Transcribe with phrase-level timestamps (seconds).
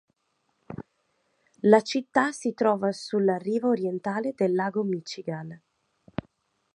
[1.59, 5.61] La città si trova sulla riva orientale del Lago Michigan.